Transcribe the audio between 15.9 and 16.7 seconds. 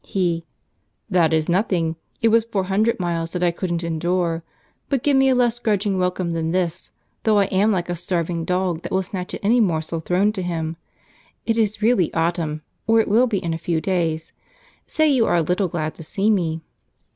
to see me."